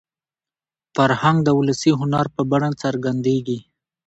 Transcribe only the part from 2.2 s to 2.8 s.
په بڼه